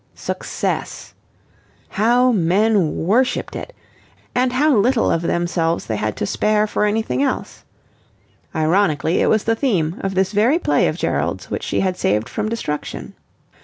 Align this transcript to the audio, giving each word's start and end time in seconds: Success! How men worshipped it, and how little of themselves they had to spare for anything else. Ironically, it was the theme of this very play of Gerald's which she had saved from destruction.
Success! 0.15 1.13
How 1.89 2.31
men 2.31 3.05
worshipped 3.05 3.55
it, 3.55 3.71
and 4.33 4.51
how 4.53 4.75
little 4.75 5.11
of 5.11 5.21
themselves 5.21 5.85
they 5.85 5.95
had 5.97 6.17
to 6.17 6.25
spare 6.25 6.65
for 6.65 6.85
anything 6.85 7.21
else. 7.21 7.63
Ironically, 8.55 9.21
it 9.21 9.29
was 9.29 9.43
the 9.43 9.55
theme 9.55 9.97
of 10.01 10.15
this 10.15 10.31
very 10.31 10.57
play 10.57 10.87
of 10.87 10.97
Gerald's 10.97 11.51
which 11.51 11.61
she 11.61 11.81
had 11.81 11.97
saved 11.97 12.27
from 12.29 12.49
destruction. 12.49 13.13